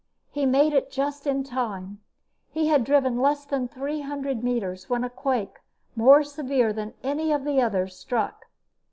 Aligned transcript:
He 0.31 0.47
made 0.47 0.73
it 0.73 0.91
just 0.91 1.27
in 1.27 1.43
time. 1.43 2.01
He 2.49 2.69
had 2.69 2.83
driven 2.83 3.19
less 3.19 3.45
than 3.45 3.67
three 3.67 3.99
hundred 4.01 4.43
meters 4.43 4.89
when 4.89 5.03
a 5.03 5.11
quake 5.11 5.59
more 5.95 6.23
severe 6.23 6.73
than 6.73 6.95
any 7.03 7.31
of 7.31 7.43
the 7.43 7.61
others 7.61 7.95
struck. 7.99 8.47